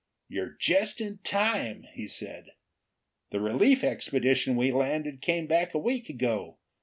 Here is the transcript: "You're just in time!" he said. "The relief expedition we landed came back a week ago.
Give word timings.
"You're 0.27 0.57
just 0.59 0.99
in 0.99 1.19
time!" 1.19 1.85
he 1.93 2.07
said. 2.07 2.53
"The 3.29 3.39
relief 3.39 3.83
expedition 3.83 4.55
we 4.55 4.71
landed 4.71 5.21
came 5.21 5.45
back 5.45 5.75
a 5.75 5.77
week 5.77 6.09
ago. 6.09 6.57